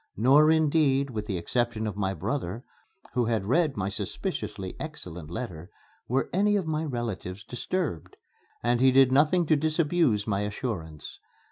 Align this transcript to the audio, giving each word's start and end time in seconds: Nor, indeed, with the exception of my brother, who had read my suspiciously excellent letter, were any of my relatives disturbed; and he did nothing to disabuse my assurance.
Nor, 0.17 0.49
indeed, 0.49 1.11
with 1.11 1.27
the 1.27 1.37
exception 1.37 1.85
of 1.85 1.95
my 1.95 2.15
brother, 2.15 2.63
who 3.13 3.25
had 3.25 3.45
read 3.45 3.77
my 3.77 3.87
suspiciously 3.87 4.75
excellent 4.79 5.29
letter, 5.29 5.69
were 6.07 6.27
any 6.33 6.55
of 6.55 6.65
my 6.65 6.83
relatives 6.83 7.43
disturbed; 7.43 8.17
and 8.63 8.81
he 8.81 8.91
did 8.91 9.11
nothing 9.11 9.45
to 9.45 9.55
disabuse 9.55 10.25
my 10.25 10.41
assurance. 10.41 11.19